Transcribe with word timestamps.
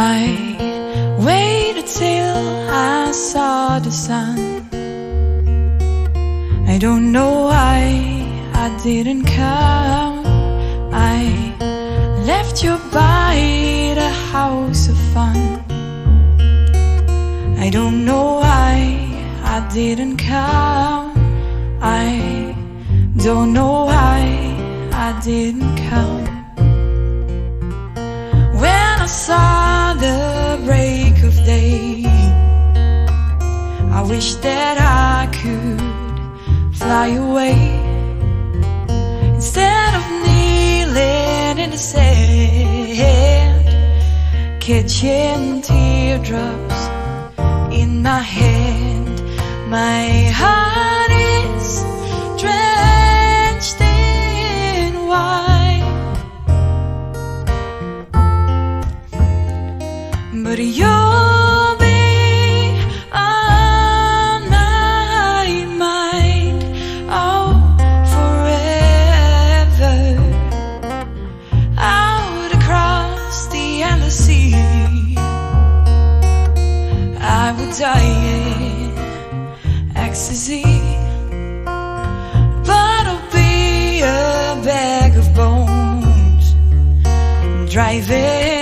I 0.00 0.54
waited 1.18 1.88
till 1.88 2.70
I 2.70 3.10
saw 3.10 3.80
the 3.80 3.90
sun. 3.90 4.38
I 6.68 6.78
don't 6.78 7.10
know 7.10 7.46
why 7.50 7.82
I 8.54 8.68
didn't 8.84 9.24
come. 9.24 10.24
I 10.92 11.52
left 12.30 12.62
you 12.62 12.78
by 12.92 13.34
the 13.96 14.10
house 14.32 14.86
of 14.88 14.96
fun. 15.12 15.64
I 17.58 17.68
don't 17.68 18.04
know 18.04 18.34
why 18.34 18.74
I 19.42 19.68
didn't 19.74 20.18
come. 20.18 21.10
I 21.82 22.54
don't 23.16 23.52
know 23.52 23.86
why 23.86 24.20
I 24.92 25.20
didn't 25.24 25.76
come. 25.90 26.24
When 28.62 28.94
I 29.02 29.06
saw 29.06 29.57
wish 34.08 34.34
that 34.36 34.78
I 34.78 35.26
could 35.38 35.80
fly 36.74 37.08
away 37.08 37.58
instead 39.34 39.94
of 39.94 40.04
kneeling 40.24 41.58
in 41.58 41.70
the 41.70 41.76
sand, 41.76 43.66
catching 44.60 45.60
teardrops 45.60 46.80
in 47.70 48.02
my 48.02 48.20
hand. 48.20 49.20
My 49.68 50.30
heart 50.40 51.10
is 51.10 51.84
drenched 52.40 53.80
in 53.82 55.06
wine, 55.06 55.84
but 60.42 60.58
you'll 60.58 61.17
In 77.80 78.92
ecstasy. 79.94 80.64
But 82.64 83.06
I'll 83.06 83.30
be 83.30 84.00
a 84.00 84.60
bag 84.64 85.16
of 85.16 85.32
bones 85.32 86.56
driving 87.72 88.57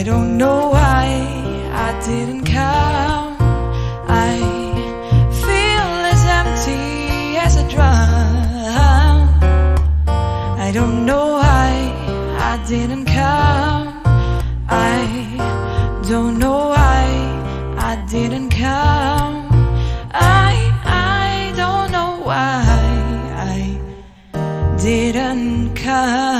I 0.00 0.02
don't 0.02 0.38
know 0.38 0.70
why 0.70 1.04
I 1.86 1.90
didn't 2.00 2.46
come. 2.46 3.36
I 4.08 4.32
feel 5.44 5.90
as 6.12 6.22
empty 6.40 7.36
as 7.36 7.56
a 7.62 7.68
drum. 7.68 9.28
I 10.66 10.70
don't 10.72 11.04
know 11.04 11.26
why 11.42 11.68
I 12.50 12.64
didn't 12.66 13.04
come. 13.04 13.88
I 14.70 14.96
don't 16.08 16.38
know 16.38 16.68
why 16.74 17.04
I 17.90 18.02
didn't 18.08 18.48
come. 18.48 19.34
I 20.14 20.54
I 20.86 21.52
don't 21.60 21.92
know 21.92 22.22
why 22.24 22.64
I 23.52 24.78
didn't 24.80 25.74
come. 25.74 26.39